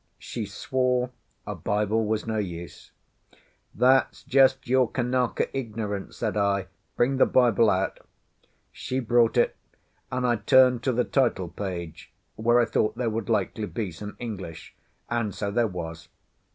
[0.17, 1.11] She swore
[1.45, 2.89] a Bible was no use.
[3.75, 6.65] "That's just your Kanaka ignorance," said I.
[6.95, 7.99] "Bring the Bible out."
[8.71, 9.55] She brought it,
[10.11, 14.15] and I turned to the title page, where I thought there would likely be some
[14.17, 14.73] English,
[15.07, 16.07] and so there was.